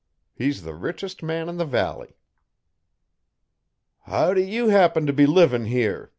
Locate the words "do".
4.33-4.41